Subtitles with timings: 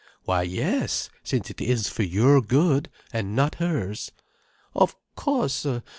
[0.23, 4.11] "Why yes, since it is for your good, and not hers."
[4.73, 5.67] "Of course!